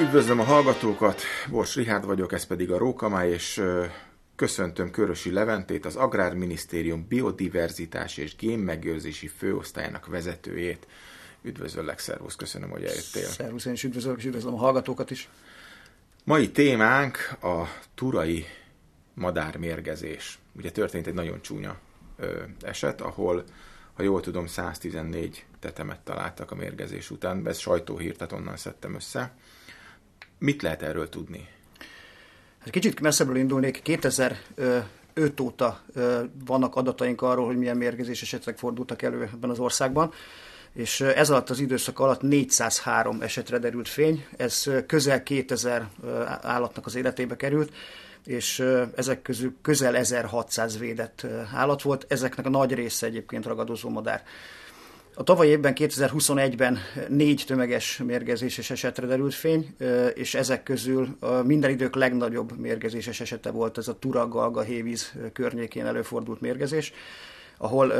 Üdvözlöm 0.00 0.40
a 0.40 0.44
hallgatókat, 0.44 1.22
Bors 1.50 1.74
Rihárd 1.74 2.04
vagyok, 2.04 2.32
ez 2.32 2.46
pedig 2.46 2.70
a 2.70 2.78
Rókamá, 2.78 3.26
és 3.26 3.62
köszöntöm 4.36 4.90
Körösi 4.90 5.32
Leventét, 5.32 5.84
az 5.84 5.96
Agrárminisztérium 5.96 7.06
biodiverzitás 7.08 8.16
és 8.16 8.36
génmegőrzési 8.36 9.26
főosztályának 9.26 10.06
vezetőjét. 10.06 10.86
Üdvözöllek, 11.42 11.98
szervusz, 11.98 12.36
köszönöm, 12.36 12.70
hogy 12.70 12.84
eljöttél. 12.84 13.26
Szervusz, 13.26 13.64
én 13.64 13.72
is 13.72 13.84
üdvözlök, 13.84 14.18
és 14.18 14.24
üdvözlöm 14.24 14.54
a 14.54 14.58
hallgatókat 14.58 15.10
is. 15.10 15.28
Mai 16.24 16.50
témánk 16.50 17.16
a 17.42 17.64
turai 17.94 18.44
madármérgezés. 19.14 20.38
Ugye 20.52 20.70
történt 20.70 21.06
egy 21.06 21.14
nagyon 21.14 21.40
csúnya 21.40 21.78
ö, 22.16 22.42
eset, 22.60 23.00
ahol, 23.00 23.44
ha 23.94 24.02
jól 24.02 24.20
tudom, 24.20 24.46
114 24.46 25.44
tetemet 25.58 26.00
találtak 26.00 26.50
a 26.50 26.54
mérgezés 26.54 27.10
után. 27.10 27.48
Ez 27.48 27.58
sajtóhírt, 27.58 28.16
tehát 28.16 28.32
onnan 28.32 28.56
szedtem 28.56 28.94
össze. 28.94 29.32
Mit 30.40 30.62
lehet 30.62 30.82
erről 30.82 31.08
tudni? 31.08 31.48
Hát 32.58 32.70
kicsit 32.70 33.00
messzebbről 33.00 33.36
indulnék. 33.36 33.82
2005 33.82 35.40
óta 35.40 35.80
vannak 36.44 36.76
adataink 36.76 37.22
arról, 37.22 37.46
hogy 37.46 37.56
milyen 37.56 37.76
mérgezés 37.76 38.22
esetek 38.22 38.58
fordultak 38.58 39.02
elő 39.02 39.30
ebben 39.32 39.50
az 39.50 39.58
országban 39.58 40.12
és 40.72 41.00
ez 41.00 41.30
alatt 41.30 41.50
az 41.50 41.60
időszak 41.60 41.98
alatt 41.98 42.20
403 42.20 43.22
esetre 43.22 43.58
derült 43.58 43.88
fény, 43.88 44.26
ez 44.36 44.70
közel 44.86 45.22
2000 45.22 45.88
állatnak 46.40 46.86
az 46.86 46.94
életébe 46.94 47.36
került, 47.36 47.72
és 48.24 48.64
ezek 48.94 49.22
közül 49.22 49.54
közel 49.62 49.96
1600 49.96 50.78
védett 50.78 51.26
állat 51.52 51.82
volt, 51.82 52.06
ezeknek 52.08 52.46
a 52.46 52.50
nagy 52.50 52.74
része 52.74 53.06
egyébként 53.06 53.46
ragadozó 53.46 53.88
madár. 53.88 54.22
A 55.14 55.22
tavalyi 55.22 55.50
évben, 55.50 55.72
2021-ben 55.76 56.78
négy 57.08 57.44
tömeges 57.46 58.00
mérgezéses 58.06 58.70
esetre 58.70 59.06
derült 59.06 59.34
fény, 59.34 59.74
és 60.14 60.34
ezek 60.34 60.62
közül 60.62 61.16
minden 61.44 61.70
idők 61.70 61.94
legnagyobb 61.94 62.58
mérgezéses 62.58 63.20
esete 63.20 63.50
volt 63.50 63.78
ez 63.78 63.88
a 63.88 63.98
Tura, 63.98 64.28
Galga, 64.28 64.60
Hévíz 64.60 65.12
környékén 65.32 65.86
előfordult 65.86 66.40
mérgezés, 66.40 66.92
ahol 67.58 67.92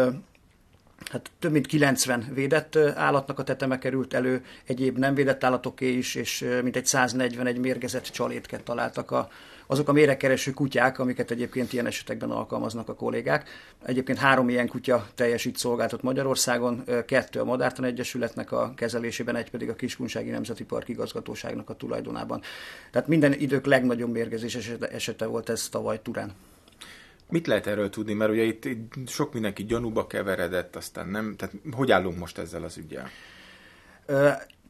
hát 1.11 1.31
több 1.39 1.53
mint 1.53 1.67
90 1.67 2.27
védett 2.35 2.77
állatnak 2.77 3.39
a 3.39 3.45
teteme 3.45 3.79
került 3.79 4.15
elő, 4.15 4.45
egyéb 4.65 4.99
nem 4.99 5.15
védett 5.15 5.45
állatoké 5.45 5.93
is, 5.93 6.15
és 6.15 6.47
mintegy 6.63 6.87
141 6.87 7.59
mérgezett 7.59 8.05
csalétket 8.05 8.63
találtak 8.63 9.11
a, 9.11 9.29
azok 9.67 9.89
a 9.89 9.93
méregkereső 9.93 10.51
kutyák, 10.51 10.99
amiket 10.99 11.31
egyébként 11.31 11.73
ilyen 11.73 11.87
esetekben 11.87 12.31
alkalmaznak 12.31 12.89
a 12.89 12.95
kollégák. 12.95 13.49
Egyébként 13.85 14.19
három 14.19 14.49
ilyen 14.49 14.69
kutya 14.69 15.07
teljesít 15.15 15.57
szolgáltat 15.57 16.03
Magyarországon, 16.03 16.85
kettő 17.07 17.41
a 17.41 17.45
Madártan 17.45 17.85
Egyesületnek 17.85 18.53
a 18.53 18.73
kezelésében, 18.77 19.37
egy 19.37 19.51
pedig 19.51 19.69
a 19.69 19.75
Kiskunsági 19.75 20.31
Nemzeti 20.31 20.65
Park 20.65 20.89
igazgatóságnak 20.89 21.71
a 21.71 21.75
tulajdonában. 21.75 22.43
Tehát 22.91 23.09
minden 23.09 23.33
idők 23.33 23.67
legnagyobb 23.67 24.11
mérgezés 24.11 24.55
esete, 24.55 24.89
esete 24.89 25.27
volt 25.27 25.49
ez 25.49 25.69
tavaly 25.69 26.01
Turán. 26.03 26.33
Mit 27.31 27.47
lehet 27.47 27.67
erről 27.67 27.91
tudni? 27.91 28.13
Mert 28.13 28.31
ugye 28.31 28.43
itt, 28.43 28.65
itt 28.65 29.09
sok 29.09 29.33
mindenki 29.33 29.65
gyanúba 29.65 30.07
keveredett, 30.07 30.77
aztán 30.77 31.09
nem. 31.09 31.35
Tehát 31.37 31.55
hogy 31.73 31.91
állunk 31.91 32.19
most 32.19 32.39
ezzel 32.39 32.65
az 32.65 32.77
ügyel? 32.77 33.09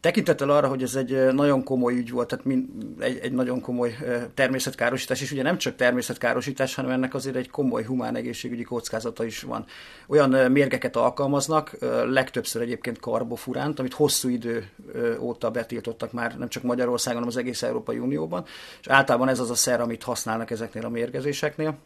Tekintettel 0.01 0.51
arra, 0.51 0.69
hogy 0.69 0.83
ez 0.83 0.95
egy 0.95 1.33
nagyon 1.33 1.65
komoly 1.65 1.95
ügy 1.95 2.11
volt, 2.11 2.29
tehát 2.29 2.45
mind, 2.45 2.69
egy, 2.99 3.19
egy 3.19 3.33
nagyon 3.33 3.61
komoly 3.61 3.97
természetkárosítás, 4.35 5.21
és 5.21 5.33
ugye 5.33 5.43
nem 5.43 5.59
csak 5.59 5.77
természetkárosítás, 5.77 6.75
hanem 6.75 6.91
ennek 6.91 7.15
azért 7.15 7.37
egy 7.37 7.51
komoly 7.51 7.85
humán 7.85 8.17
egészségügyi 8.17 8.63
kockázata 8.63 9.25
is 9.25 9.43
van. 9.43 9.65
Olyan 10.07 10.51
mérgeket 10.53 10.97
alkalmaznak, 10.97 11.77
legtöbbször 12.07 12.63
egyébként 12.63 12.99
karbofuránt, 12.99 13.79
amit 13.79 13.95
hosszú 13.95 14.29
idő 14.29 14.71
óta 15.19 15.51
betiltottak 15.51 16.13
már 16.13 16.39
nem 16.39 16.49
csak 16.49 16.63
Magyarországon, 16.63 17.19
hanem 17.19 17.37
az 17.37 17.43
egész 17.43 17.63
Európai 17.63 17.99
Unióban, 17.99 18.45
és 18.81 18.89
általában 18.89 19.29
ez 19.29 19.39
az 19.39 19.51
a 19.51 19.55
szer, 19.55 19.81
amit 19.81 20.03
használnak 20.03 20.51
ezeknél 20.51 20.85
a 20.85 20.91
mérgezéseknél. 20.91 21.79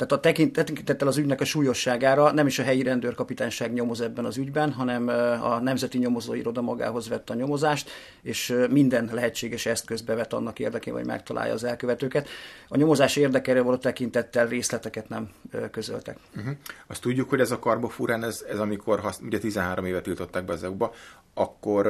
Tehát 0.00 0.26
a 0.26 0.30
tekintettel 0.50 1.08
az 1.08 1.16
ügynek 1.16 1.40
a 1.40 1.44
súlyosságára 1.44 2.32
nem 2.32 2.46
is 2.46 2.58
a 2.58 2.62
helyi 2.62 2.82
rendőrkapitányság 2.82 3.72
nyomoz 3.72 4.00
ebben 4.00 4.24
az 4.24 4.36
ügyben, 4.36 4.72
hanem 4.72 5.08
a 5.42 5.58
Nemzeti 5.58 5.98
Nyomozóiroda 5.98 6.60
magához 6.60 7.08
vett 7.08 7.30
a 7.30 7.34
nyomozást, 7.34 7.90
és 8.22 8.56
minden 8.70 9.10
lehetséges 9.12 9.66
eszközt 9.66 10.04
bevet 10.04 10.32
annak 10.32 10.58
érdekében, 10.58 10.98
hogy 10.98 11.08
megtalálja 11.08 11.52
az 11.52 11.64
elkövetőket. 11.64 12.28
A 12.68 12.76
nyomozás 12.76 13.16
érdekére 13.16 13.60
való 13.62 13.76
tekintettel 13.76 14.46
részleteket 14.46 15.08
nem 15.08 15.30
közöltek. 15.70 16.16
Uh-huh. 16.36 16.54
Azt 16.86 17.00
tudjuk, 17.00 17.28
hogy 17.28 17.40
ez 17.40 17.50
a 17.50 17.58
karbofurán, 17.58 18.24
ez, 18.24 18.44
ez 18.50 18.58
amikor, 18.58 19.00
hasz, 19.00 19.20
ugye 19.22 19.38
13 19.38 19.84
évet 19.84 20.02
tiltották 20.02 20.44
be 20.44 20.52
az 20.52 20.64
EU-ba, 20.64 20.92
akkor 21.34 21.82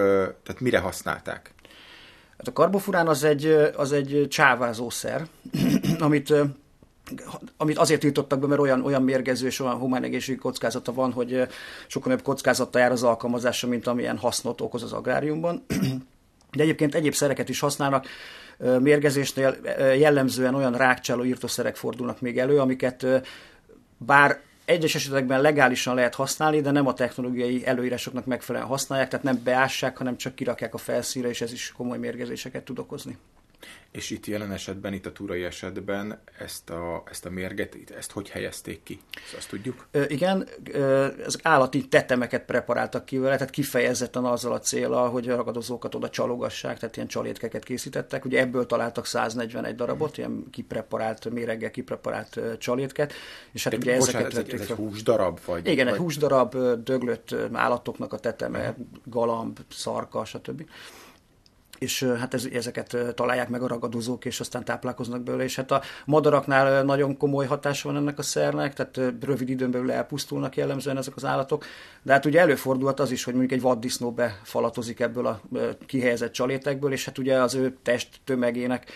tehát 0.42 0.60
mire 0.60 0.78
használták? 0.78 1.54
Hát 2.38 2.48
a 2.48 2.52
karbofurán 2.52 3.08
az 3.08 3.24
egy, 3.24 3.46
az 3.76 3.92
egy 3.92 4.26
csávázószer, 4.28 5.26
amit 5.98 6.34
amit 7.56 7.78
azért 7.78 8.00
tiltottak 8.00 8.38
be, 8.38 8.46
mert 8.46 8.60
olyan, 8.60 8.84
olyan 8.84 9.02
mérgező 9.02 9.46
és 9.46 9.60
olyan 9.60 9.76
humán 9.76 10.02
egészségügyi 10.02 10.42
kockázata 10.42 10.92
van, 10.92 11.12
hogy 11.12 11.46
sokkal 11.86 12.10
nagyobb 12.10 12.26
kockázata 12.26 12.78
jár 12.78 12.92
az 12.92 13.02
alkalmazása, 13.02 13.66
mint 13.66 13.86
amilyen 13.86 14.18
hasznot 14.18 14.60
okoz 14.60 14.82
az 14.82 14.92
agráriumban. 14.92 15.64
De 16.56 16.62
egyébként 16.62 16.94
egyéb 16.94 17.14
szereket 17.14 17.48
is 17.48 17.60
használnak. 17.60 18.06
Mérgezésnél 18.80 19.56
jellemzően 19.98 20.54
olyan 20.54 20.76
rákcsáló 20.76 21.24
írtószerek 21.24 21.76
fordulnak 21.76 22.20
még 22.20 22.38
elő, 22.38 22.58
amiket 22.58 23.06
bár 23.96 24.40
egyes 24.64 24.94
esetekben 24.94 25.40
legálisan 25.40 25.94
lehet 25.94 26.14
használni, 26.14 26.60
de 26.60 26.70
nem 26.70 26.86
a 26.86 26.94
technológiai 26.94 27.66
előírásoknak 27.66 28.24
megfelelően 28.24 28.70
használják, 28.70 29.08
tehát 29.08 29.24
nem 29.24 29.40
beássák, 29.44 29.96
hanem 29.96 30.16
csak 30.16 30.34
kirakják 30.34 30.74
a 30.74 30.78
felszíre, 30.78 31.28
és 31.28 31.40
ez 31.40 31.52
is 31.52 31.72
komoly 31.76 31.98
mérgezéseket 31.98 32.64
tud 32.64 32.78
okozni. 32.78 33.16
És 33.90 34.10
itt 34.10 34.26
jelen 34.26 34.52
esetben, 34.52 34.92
itt 34.92 35.06
a 35.06 35.12
túrai 35.12 35.44
esetben 35.44 36.20
ezt 36.38 36.70
a, 36.70 37.02
ezt 37.10 37.26
a 37.26 37.30
mérget, 37.30 37.76
ezt 37.96 38.10
hogy 38.10 38.28
helyezték 38.28 38.82
ki? 38.82 39.00
Ezt 39.24 39.34
azt 39.36 39.48
tudjuk? 39.48 39.86
Ö, 39.90 40.04
igen, 40.08 40.48
ez 41.26 41.36
állati 41.42 41.88
tetemeket 41.88 42.44
preparáltak 42.44 43.04
ki 43.04 43.18
vele, 43.18 43.36
tehát 43.36 43.50
kifejezetten 43.50 44.24
azzal 44.24 44.52
a 44.52 44.58
célra, 44.58 45.08
hogy 45.08 45.28
a 45.28 45.36
ragadozókat 45.36 45.94
oda 45.94 46.10
csalogassák, 46.10 46.78
tehát 46.78 46.96
ilyen 46.96 47.08
csalétkeket 47.08 47.64
készítettek. 47.64 48.24
Ugye 48.24 48.40
ebből 48.40 48.66
találtak 48.66 49.06
141 49.06 49.74
darabot, 49.74 50.14
hmm. 50.14 50.24
ilyen 50.24 50.50
kipreparált, 50.50 51.30
méreggel 51.30 51.70
kipreparált 51.70 52.40
csalétket. 52.58 53.12
És 53.52 53.64
hát 53.64 53.74
ugye 53.74 53.98
bocsánat, 53.98 54.26
ezeket 54.26 54.48
ez, 54.48 54.54
egy, 54.54 54.60
ez 54.60 54.70
egy 54.70 54.76
húsdarab? 54.76 55.38
Vagy, 55.44 55.66
igen, 55.66 55.84
vagy... 55.84 55.94
egy 55.94 56.00
húsdarab, 56.00 56.56
döglött 56.82 57.34
állatoknak 57.52 58.12
a 58.12 58.18
teteme, 58.18 58.66
hmm. 58.66 58.90
galamb, 59.04 59.58
szarka, 59.68 60.24
stb 60.24 60.62
és 61.80 62.02
hát 62.18 62.34
ez, 62.34 62.48
ezeket 62.52 62.96
találják 63.14 63.48
meg 63.48 63.62
a 63.62 63.66
ragadozók, 63.66 64.24
és 64.24 64.40
aztán 64.40 64.64
táplálkoznak 64.64 65.22
belőle, 65.22 65.42
és 65.44 65.56
hát 65.56 65.70
a 65.70 65.82
madaraknál 66.04 66.82
nagyon 66.84 67.16
komoly 67.16 67.46
hatása 67.46 67.88
van 67.88 67.96
ennek 67.96 68.18
a 68.18 68.22
szernek, 68.22 68.74
tehát 68.74 69.14
rövid 69.20 69.48
időn 69.48 69.70
belül 69.70 69.92
elpusztulnak 69.92 70.56
jellemzően 70.56 70.96
ezek 70.96 71.16
az 71.16 71.24
állatok, 71.24 71.64
de 72.02 72.12
hát 72.12 72.26
ugye 72.26 72.40
előfordulhat 72.40 73.00
az 73.00 73.10
is, 73.10 73.24
hogy 73.24 73.34
mondjuk 73.34 73.58
egy 73.58 73.62
vaddisznó 73.62 74.12
befalatozik 74.12 75.00
ebből 75.00 75.26
a 75.26 75.40
kihelyezett 75.86 76.32
csalétekből, 76.32 76.92
és 76.92 77.04
hát 77.04 77.18
ugye 77.18 77.42
az 77.42 77.54
ő 77.54 77.76
test 77.82 78.20
tömegének 78.24 78.90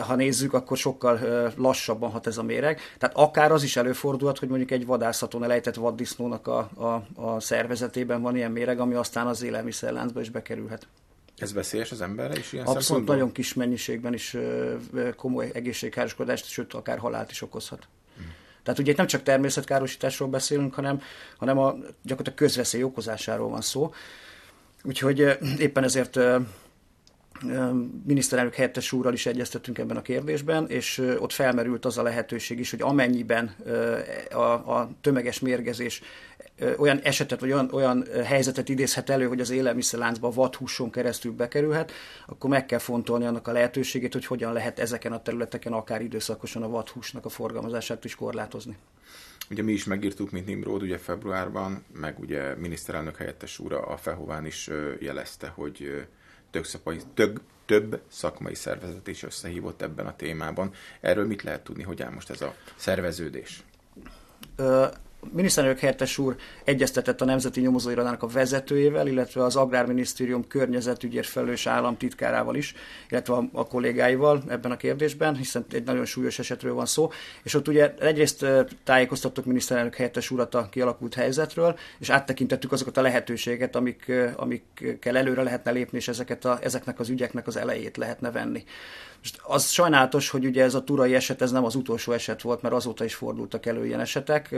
ha 0.00 0.14
nézzük, 0.14 0.52
akkor 0.52 0.76
sokkal 0.76 1.20
lassabban 1.56 2.10
hat 2.10 2.26
ez 2.26 2.38
a 2.38 2.42
méreg. 2.42 2.80
Tehát 2.98 3.16
akár 3.16 3.52
az 3.52 3.62
is 3.62 3.76
előfordulhat, 3.76 4.38
hogy 4.38 4.48
mondjuk 4.48 4.70
egy 4.70 4.86
vadászaton 4.86 5.44
elejtett 5.44 5.74
vaddisznónak 5.74 6.46
a, 6.46 6.58
a, 6.58 7.06
a 7.14 7.40
szervezetében 7.40 8.22
van 8.22 8.36
ilyen 8.36 8.50
méreg, 8.50 8.80
ami 8.80 8.94
aztán 8.94 9.26
az 9.26 9.42
élelmiszerláncba 9.42 10.20
is 10.20 10.30
bekerülhet. 10.30 10.86
Ez 11.36 11.52
veszélyes 11.52 11.90
az 11.90 12.00
emberre 12.00 12.38
is 12.38 12.52
ilyen 12.52 12.66
Abszolút 12.66 13.06
nagyon 13.06 13.32
kis 13.32 13.54
mennyiségben 13.54 14.12
is 14.12 14.36
komoly 15.16 15.50
egészségkároskodást, 15.54 16.46
sőt 16.46 16.74
akár 16.74 16.98
halált 16.98 17.30
is 17.30 17.42
okozhat. 17.42 17.88
Hmm. 18.16 18.32
Tehát 18.62 18.80
ugye 18.80 18.90
itt 18.90 18.96
nem 18.96 19.06
csak 19.06 19.22
természetkárosításról 19.22 20.28
beszélünk, 20.28 20.74
hanem, 20.74 21.02
hanem 21.36 21.58
a 21.58 21.72
gyakorlatilag 22.02 22.34
közveszély 22.34 22.82
okozásáról 22.82 23.48
van 23.48 23.60
szó. 23.60 23.92
Úgyhogy 24.82 25.38
éppen 25.58 25.84
ezért 25.84 26.18
miniszterelnök 28.06 28.54
helyettes 28.54 28.92
úrral 28.92 29.12
is 29.12 29.26
egyeztettünk 29.26 29.78
ebben 29.78 29.96
a 29.96 30.02
kérdésben, 30.02 30.68
és 30.68 30.98
ott 31.18 31.32
felmerült 31.32 31.84
az 31.84 31.98
a 31.98 32.02
lehetőség 32.02 32.58
is, 32.58 32.70
hogy 32.70 32.82
amennyiben 32.82 33.56
a, 34.30 34.42
a 34.42 34.90
tömeges 35.00 35.40
mérgezés 35.40 36.02
olyan 36.76 37.00
esetet, 37.00 37.40
vagy 37.40 37.52
olyan, 37.52 37.70
olyan 37.72 38.06
helyzetet 38.24 38.68
idézhet 38.68 39.10
elő, 39.10 39.26
hogy 39.26 39.40
az 39.40 39.50
élelmiszerláncba 39.50 40.30
vadhúson 40.30 40.90
keresztül 40.90 41.32
bekerülhet, 41.32 41.92
akkor 42.26 42.50
meg 42.50 42.66
kell 42.66 42.78
fontolni 42.78 43.24
annak 43.24 43.48
a 43.48 43.52
lehetőségét, 43.52 44.12
hogy 44.12 44.26
hogyan 44.26 44.52
lehet 44.52 44.78
ezeken 44.78 45.12
a 45.12 45.22
területeken 45.22 45.72
akár 45.72 46.02
időszakosan 46.02 46.62
a 46.62 46.68
vadhúsnak 46.68 47.24
a 47.24 47.28
forgalmazását 47.28 48.04
is 48.04 48.14
korlátozni. 48.14 48.76
Ugye 49.50 49.62
mi 49.62 49.72
is 49.72 49.84
megírtuk, 49.84 50.30
mint 50.30 50.46
Nimrod, 50.46 50.82
ugye 50.82 50.98
februárban, 50.98 51.84
meg 51.92 52.18
ugye 52.18 52.54
miniszterelnök 52.54 53.16
helyettes 53.16 53.58
úr 53.58 53.72
a 53.72 53.96
Fehován 53.96 54.46
is 54.46 54.70
jelezte, 55.00 55.48
hogy 55.48 56.06
több 56.50 56.66
szakmai, 56.66 56.98
több, 57.14 57.40
több 57.66 58.00
szakmai 58.08 58.54
szervezet 58.54 59.06
is 59.06 59.22
összehívott 59.22 59.82
ebben 59.82 60.06
a 60.06 60.16
témában. 60.16 60.72
Erről 61.00 61.26
mit 61.26 61.42
lehet 61.42 61.64
tudni, 61.64 61.82
hogy 61.82 62.02
áll 62.02 62.10
most 62.10 62.30
ez 62.30 62.40
a 62.40 62.54
szerveződés? 62.76 63.62
Miniszterelnök 65.32 65.78
helyettes 65.78 66.18
úr 66.18 66.36
egyeztetett 66.64 67.20
a 67.20 67.24
Nemzeti 67.24 67.60
Nyomozóirodának 67.60 68.22
a 68.22 68.26
vezetőjével, 68.26 69.06
illetve 69.06 69.44
az 69.44 69.56
Agrárminisztérium 69.56 70.46
környezetügyért 70.46 71.26
felelős 71.26 71.66
államtitkárával 71.66 72.56
is, 72.56 72.74
illetve 73.08 73.34
a, 73.34 73.48
a 73.52 73.66
kollégáival 73.66 74.42
ebben 74.48 74.70
a 74.70 74.76
kérdésben, 74.76 75.36
hiszen 75.36 75.64
egy 75.70 75.84
nagyon 75.84 76.04
súlyos 76.04 76.38
esetről 76.38 76.74
van 76.74 76.86
szó. 76.86 77.10
És 77.42 77.54
ott 77.54 77.68
ugye 77.68 77.94
egyrészt 77.98 78.46
tájékoztattuk 78.84 79.44
miniszterelnök 79.44 79.94
helyettes 79.94 80.30
urat 80.30 80.54
a 80.54 80.68
kialakult 80.70 81.14
helyzetről, 81.14 81.78
és 81.98 82.10
áttekintettük 82.10 82.72
azokat 82.72 82.96
a 82.96 83.02
lehetőséget, 83.02 83.76
amik, 83.76 84.12
amikkel 84.36 85.16
előre 85.16 85.42
lehetne 85.42 85.70
lépni, 85.70 85.98
és 85.98 86.08
ezeket 86.08 86.44
a, 86.44 86.58
ezeknek 86.62 87.00
az 87.00 87.08
ügyeknek 87.08 87.46
az 87.46 87.56
elejét 87.56 87.96
lehetne 87.96 88.30
venni. 88.30 88.64
Most 89.18 89.40
az 89.42 89.70
sajnálatos, 89.70 90.30
hogy 90.30 90.44
ugye 90.44 90.62
ez 90.62 90.74
a 90.74 90.84
turai 90.84 91.14
eset, 91.14 91.42
ez 91.42 91.50
nem 91.50 91.64
az 91.64 91.74
utolsó 91.74 92.12
eset 92.12 92.42
volt, 92.42 92.62
mert 92.62 92.74
azóta 92.74 93.04
is 93.04 93.14
fordultak 93.14 93.66
elő 93.66 93.86
ilyen 93.86 94.00
esetek. 94.00 94.54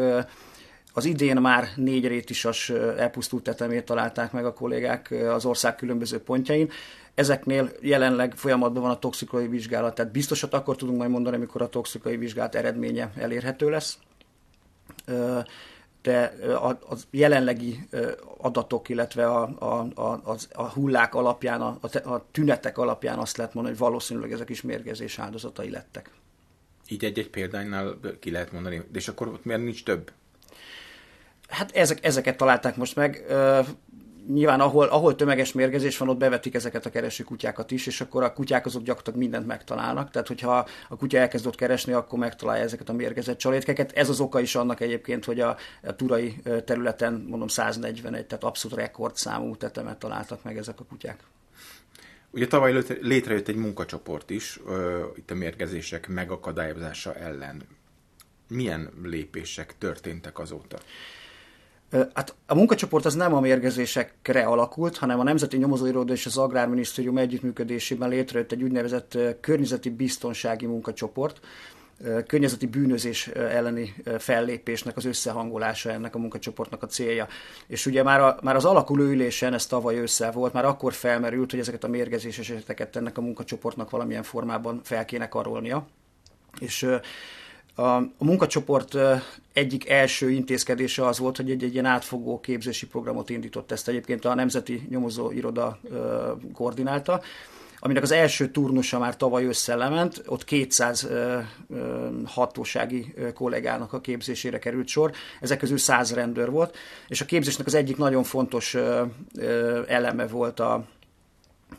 Az 0.96 1.04
idén 1.04 1.36
már 1.36 1.68
négy 1.74 2.06
rétisas 2.06 2.70
elpusztult 2.70 3.42
tetemét 3.42 3.84
találták 3.84 4.32
meg 4.32 4.44
a 4.44 4.52
kollégák 4.52 5.10
az 5.10 5.44
ország 5.44 5.76
különböző 5.76 6.18
pontjain. 6.18 6.70
Ezeknél 7.14 7.70
jelenleg 7.80 8.34
folyamatban 8.34 8.82
van 8.82 8.90
a 8.90 8.98
toxikai 8.98 9.48
vizsgálat, 9.48 9.94
tehát 9.94 10.12
biztosat 10.12 10.54
akkor 10.54 10.76
tudunk 10.76 10.98
majd 10.98 11.10
mondani, 11.10 11.36
amikor 11.36 11.62
a 11.62 11.68
toxikai 11.68 12.16
vizsgálat 12.16 12.54
eredménye 12.54 13.12
elérhető 13.16 13.70
lesz 13.70 13.98
de 16.02 16.32
a, 16.54 16.78
jelenlegi 17.10 17.88
adatok, 18.38 18.88
illetve 18.88 19.26
a, 19.26 19.54
a, 19.58 20.02
a, 20.02 20.36
a 20.52 20.68
hullák 20.68 21.14
alapján, 21.14 21.60
a, 21.60 21.78
a 22.04 22.30
tünetek 22.30 22.78
alapján 22.78 23.18
azt 23.18 23.36
lehet 23.36 23.54
mondani, 23.54 23.76
hogy 23.76 23.86
valószínűleg 23.86 24.32
ezek 24.32 24.48
is 24.48 24.62
mérgezés 24.62 25.18
áldozatai 25.18 25.70
lettek. 25.70 26.10
Így 26.88 27.04
egy-egy 27.04 27.30
példánynál 27.30 27.98
ki 28.20 28.30
lehet 28.30 28.52
mondani, 28.52 28.82
és 28.92 29.08
akkor 29.08 29.28
ott 29.28 29.44
miért 29.44 29.62
nincs 29.62 29.84
több? 29.84 30.10
Hát 31.48 31.70
ezek, 31.76 32.04
ezeket 32.04 32.36
találták 32.36 32.76
most 32.76 32.96
meg 32.96 33.24
nyilván 34.28 34.60
ahol, 34.60 34.86
ahol 34.86 35.14
tömeges 35.14 35.52
mérgezés 35.52 35.98
van, 35.98 36.08
ott 36.08 36.16
bevetik 36.16 36.54
ezeket 36.54 36.86
a 36.86 36.90
kereső 36.90 37.24
kutyákat 37.24 37.70
is, 37.70 37.86
és 37.86 38.00
akkor 38.00 38.22
a 38.22 38.32
kutyák 38.32 38.66
azok 38.66 38.82
gyakorlatilag 38.82 39.18
mindent 39.18 39.46
megtalálnak. 39.46 40.10
Tehát, 40.10 40.28
hogyha 40.28 40.66
a 40.88 40.96
kutya 40.96 41.18
elkezd 41.18 41.46
ott 41.46 41.54
keresni, 41.54 41.92
akkor 41.92 42.18
megtalálja 42.18 42.62
ezeket 42.62 42.88
a 42.88 42.92
mérgezett 42.92 43.38
csalétkeket. 43.38 43.92
Ez 43.92 44.08
az 44.08 44.20
oka 44.20 44.40
is 44.40 44.54
annak 44.54 44.80
egyébként, 44.80 45.24
hogy 45.24 45.40
a, 45.40 45.56
a 45.82 45.96
turai 45.96 46.42
területen, 46.64 47.24
mondom 47.28 47.48
141, 47.48 48.26
tehát 48.26 48.44
abszolút 48.44 48.78
rekordszámú 48.78 49.56
tetemet 49.56 49.98
találtak 49.98 50.42
meg 50.42 50.56
ezek 50.56 50.80
a 50.80 50.84
kutyák. 50.84 51.20
Ugye 52.30 52.46
tavaly 52.46 52.84
létrejött 53.00 53.48
egy 53.48 53.56
munkacsoport 53.56 54.30
is, 54.30 54.60
itt 55.16 55.30
a 55.30 55.34
mérgezések 55.34 56.08
megakadályozása 56.08 57.14
ellen. 57.14 57.62
Milyen 58.48 58.90
lépések 59.02 59.74
történtek 59.78 60.38
azóta? 60.38 60.78
Hát 61.90 62.34
a 62.46 62.54
munkacsoport 62.54 63.04
az 63.04 63.14
nem 63.14 63.34
a 63.34 63.40
mérgezésekre 63.40 64.42
alakult, 64.42 64.96
hanem 64.96 65.20
a 65.20 65.22
Nemzeti 65.22 65.56
Nyomozóiroda 65.56 66.12
és 66.12 66.26
az 66.26 66.36
Agrárminisztérium 66.36 67.18
együttműködésében 67.18 68.08
létrejött 68.08 68.52
egy 68.52 68.62
úgynevezett 68.62 69.18
környezeti 69.40 69.90
biztonsági 69.90 70.66
munkacsoport, 70.66 71.40
környezeti 72.26 72.66
bűnözés 72.66 73.26
elleni 73.28 73.94
fellépésnek 74.18 74.96
az 74.96 75.04
összehangolása 75.04 75.90
ennek 75.90 76.14
a 76.14 76.18
munkacsoportnak 76.18 76.82
a 76.82 76.86
célja. 76.86 77.28
És 77.66 77.86
ugye 77.86 78.02
már, 78.02 78.20
a, 78.20 78.38
már 78.42 78.56
az 78.56 78.64
alakuló 78.64 79.02
ülésen, 79.02 79.54
ez 79.54 79.66
tavaly 79.66 79.98
ősszel 79.98 80.32
volt, 80.32 80.52
már 80.52 80.64
akkor 80.64 80.92
felmerült, 80.92 81.50
hogy 81.50 81.60
ezeket 81.60 81.84
a 81.84 81.88
mérgezés 81.88 82.38
eseteket 82.38 82.96
ennek 82.96 83.18
a 83.18 83.20
munkacsoportnak 83.20 83.90
valamilyen 83.90 84.22
formában 84.22 84.80
fel 84.84 85.04
kéne 85.04 85.28
karolnia. 85.28 85.86
És 86.58 86.86
a, 87.76 87.98
munkacsoport 88.18 88.96
egyik 89.52 89.88
első 89.88 90.30
intézkedése 90.30 91.06
az 91.06 91.18
volt, 91.18 91.36
hogy 91.36 91.50
egy, 91.50 91.64
egy 91.64 91.72
ilyen 91.72 91.84
átfogó 91.84 92.40
képzési 92.40 92.86
programot 92.86 93.30
indított. 93.30 93.72
Ezt 93.72 93.88
egyébként 93.88 94.24
a 94.24 94.34
Nemzeti 94.34 94.86
Nyomozó 94.90 95.30
Iroda 95.30 95.78
koordinálta 96.52 97.20
aminek 97.78 98.02
az 98.02 98.10
első 98.10 98.50
turnusa 98.50 98.98
már 98.98 99.16
tavaly 99.16 99.44
ősszel 99.44 99.78
lement, 99.78 100.22
ott 100.26 100.44
200 100.44 101.08
hatósági 102.24 103.14
kollégának 103.34 103.92
a 103.92 104.00
képzésére 104.00 104.58
került 104.58 104.88
sor, 104.88 105.12
ezek 105.40 105.58
közül 105.58 105.78
100 105.78 106.14
rendőr 106.14 106.50
volt, 106.50 106.76
és 107.08 107.20
a 107.20 107.24
képzésnek 107.24 107.66
az 107.66 107.74
egyik 107.74 107.96
nagyon 107.96 108.22
fontos 108.22 108.76
eleme 109.86 110.26
volt 110.26 110.60
a, 110.60 110.84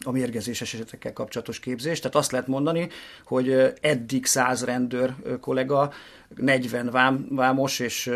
a 0.06 0.12
mérgezéses 0.12 0.74
esetekkel 0.74 1.14
kapcsolatos 1.14 1.60
képzés. 1.60 2.00
Tehát 2.00 2.16
azt 2.16 2.32
lehet 2.32 2.48
mondani, 2.48 2.90
hogy 3.26 3.74
eddig 3.82 4.26
100 4.26 4.64
rendőr 4.64 5.14
kollega, 5.40 5.92
40 6.36 6.90
vám, 6.90 7.28
vámos 7.30 7.80
és 7.80 8.12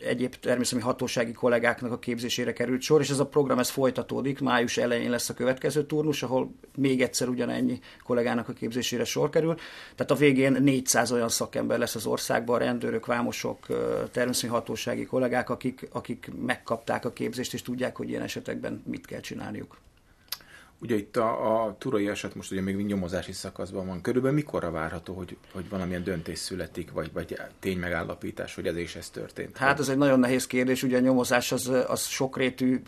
egyéb 0.00 0.34
természeti 0.34 0.82
hatósági 0.82 1.32
kollégáknak 1.32 1.92
a 1.92 1.98
képzésére 1.98 2.52
került 2.52 2.80
sor, 2.80 3.00
és 3.00 3.10
ez 3.10 3.18
a 3.18 3.26
program 3.26 3.58
ez 3.58 3.68
folytatódik, 3.70 4.40
május 4.40 4.76
elején 4.76 5.10
lesz 5.10 5.28
a 5.28 5.34
következő 5.34 5.86
turnus, 5.86 6.22
ahol 6.22 6.54
még 6.76 7.02
egyszer 7.02 7.28
ugyanennyi 7.28 7.78
kollégának 8.02 8.48
a 8.48 8.52
képzésére 8.52 9.04
sor 9.04 9.30
kerül. 9.30 9.54
Tehát 9.94 10.10
a 10.10 10.14
végén 10.14 10.52
400 10.52 11.12
olyan 11.12 11.28
szakember 11.28 11.78
lesz 11.78 11.94
az 11.94 12.06
országban, 12.06 12.58
rendőrök, 12.58 13.06
vámosok, 13.06 13.66
természeti 14.10 14.46
hatósági 14.46 15.04
kollégák, 15.04 15.50
akik, 15.50 15.88
akik 15.92 16.30
megkapták 16.46 17.04
a 17.04 17.12
képzést, 17.12 17.54
és 17.54 17.62
tudják, 17.62 17.96
hogy 17.96 18.08
ilyen 18.08 18.22
esetekben 18.22 18.82
mit 18.86 19.06
kell 19.06 19.20
csinálniuk. 19.20 19.76
Ugye 20.80 20.96
itt 20.96 21.16
a, 21.16 21.64
a 21.64 21.76
turai 21.78 22.08
eset 22.08 22.34
most 22.34 22.50
ugye 22.50 22.60
még 22.60 22.76
nyomozási 22.76 23.32
szakaszban 23.32 23.86
van. 23.86 24.00
Körülbelül 24.00 24.36
mikorra 24.36 24.70
várható, 24.70 25.14
hogy, 25.14 25.36
hogy 25.52 25.68
valamilyen 25.68 26.04
döntés 26.04 26.38
születik, 26.38 26.92
vagy, 26.92 27.10
vagy 27.12 27.40
tény 27.58 27.78
megállapítás, 27.78 28.54
hogy 28.54 28.66
ez 28.66 28.76
is 28.76 28.96
ez 28.96 29.10
történt? 29.10 29.56
Hát 29.56 29.78
ez 29.78 29.88
egy 29.88 29.96
nagyon 29.96 30.20
nehéz 30.20 30.46
kérdés, 30.46 30.82
ugye 30.82 30.96
a 30.96 31.00
nyomozás 31.00 31.52
az, 31.52 31.72
az 31.86 32.06
sokrétű, 32.06 32.82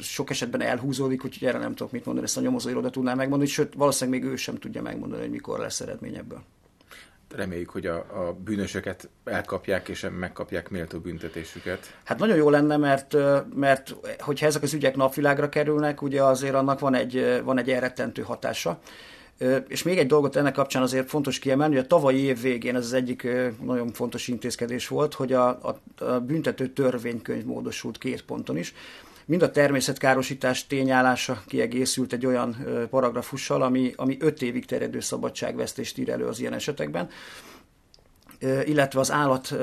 sok 0.00 0.30
esetben 0.30 0.60
elhúzódik, 0.60 1.24
úgyhogy 1.24 1.48
erre 1.48 1.58
nem 1.58 1.74
tudok 1.74 1.92
mit 1.92 2.04
mondani, 2.04 2.26
ezt 2.26 2.36
a 2.36 2.40
nyomozóiroda 2.40 2.90
tudná 2.90 3.14
megmondani, 3.14 3.50
sőt 3.50 3.74
valószínűleg 3.74 4.20
még 4.20 4.30
ő 4.30 4.36
sem 4.36 4.58
tudja 4.58 4.82
megmondani, 4.82 5.22
hogy 5.22 5.30
mikor 5.30 5.58
lesz 5.58 5.80
eredmény 5.80 6.16
ebből 6.16 6.42
reméljük, 7.34 7.70
hogy 7.70 7.86
a, 7.86 7.96
a 7.96 8.36
bűnösöket 8.44 9.08
elkapják 9.24 9.88
és 9.88 10.06
megkapják 10.18 10.68
méltó 10.68 10.98
büntetésüket. 10.98 11.96
Hát 12.04 12.18
nagyon 12.18 12.36
jó 12.36 12.50
lenne, 12.50 12.76
mert, 12.76 13.16
mert 13.54 13.94
hogyha 14.18 14.46
ezek 14.46 14.62
az 14.62 14.72
ügyek 14.72 14.96
napvilágra 14.96 15.48
kerülnek, 15.48 16.02
ugye 16.02 16.22
azért 16.22 16.54
annak 16.54 16.78
van 16.80 16.94
egy, 16.94 17.40
van 17.44 17.58
egy 17.58 17.70
elrettentő 17.70 18.22
hatása. 18.22 18.78
És 19.68 19.82
még 19.82 19.98
egy 19.98 20.06
dolgot 20.06 20.36
ennek 20.36 20.52
kapcsán 20.52 20.82
azért 20.82 21.08
fontos 21.08 21.38
kiemelni, 21.38 21.74
hogy 21.74 21.84
a 21.84 21.86
tavalyi 21.86 22.18
év 22.20 22.40
végén 22.40 22.76
ez 22.76 22.84
az 22.84 22.92
egyik 22.92 23.28
nagyon 23.62 23.92
fontos 23.92 24.28
intézkedés 24.28 24.88
volt, 24.88 25.14
hogy 25.14 25.32
a, 25.32 25.48
a, 25.48 25.78
a 26.04 26.20
büntető 26.20 26.68
törvénykönyv 26.68 27.44
módosult 27.44 27.98
két 27.98 28.22
ponton 28.22 28.56
is 28.56 28.74
mind 29.26 29.42
a 29.42 29.50
természetkárosítás 29.50 30.66
tényállása 30.66 31.42
kiegészült 31.46 32.12
egy 32.12 32.26
olyan 32.26 32.66
paragrafussal, 32.90 33.62
ami, 33.62 33.92
ami 33.96 34.16
öt 34.20 34.42
évig 34.42 34.66
terjedő 34.66 35.00
szabadságvesztést 35.00 35.98
ír 35.98 36.10
elő 36.10 36.26
az 36.26 36.40
ilyen 36.40 36.52
esetekben, 36.52 37.08
illetve 38.64 39.00
az 39.00 39.10
állat 39.10 39.54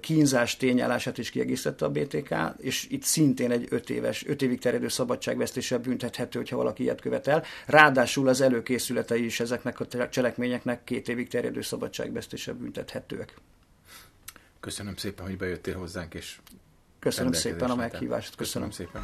kínzás 0.00 0.56
tényállását 0.56 1.18
is 1.18 1.30
kiegészítette 1.30 1.84
a 1.84 1.90
BTK, 1.90 2.34
és 2.58 2.86
itt 2.90 3.02
szintén 3.02 3.50
egy 3.50 3.66
öt 3.70 3.90
éves, 3.90 4.26
öt 4.26 4.42
évig 4.42 4.60
terjedő 4.60 4.88
szabadságvesztéssel 4.88 5.78
büntethető, 5.78 6.38
hogyha 6.38 6.56
valaki 6.56 6.82
ilyet 6.82 7.00
követel. 7.00 7.44
Ráadásul 7.66 8.28
az 8.28 8.40
előkészületei 8.40 9.24
is 9.24 9.40
ezeknek 9.40 9.80
a 9.80 10.08
cselekményeknek 10.08 10.84
két 10.84 11.08
évig 11.08 11.28
terjedő 11.28 11.60
szabadságvesztéssel 11.60 12.54
büntethetőek. 12.54 13.34
Köszönöm 14.60 14.96
szépen, 14.96 15.26
hogy 15.26 15.36
bejöttél 15.36 15.76
hozzánk, 15.76 16.14
és 16.14 16.38
Köszönöm 17.02 17.32
szépen 17.32 17.70
a 17.70 17.74
meghívást. 17.74 18.36
Köszönöm, 18.36 18.68
Köszönöm 18.68 18.70
szépen. 18.70 19.02